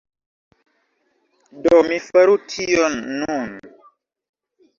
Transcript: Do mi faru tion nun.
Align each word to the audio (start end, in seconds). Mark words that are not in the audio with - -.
Do 1.67 1.75
mi 1.91 1.99
faru 2.07 2.33
tion 2.55 2.99
nun. 3.21 3.53